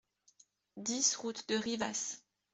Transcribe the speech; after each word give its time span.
dix 0.77 1.15
route 1.15 1.47
de 1.47 1.53
Rivas 1.57 2.23